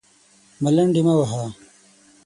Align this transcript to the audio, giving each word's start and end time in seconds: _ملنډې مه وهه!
_ملنډې 0.63 1.01
مه 1.05 1.13
وهه! 1.19 1.45